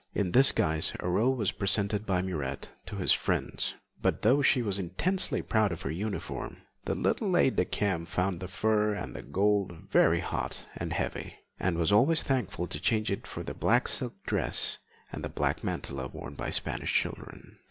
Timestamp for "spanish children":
16.49-17.57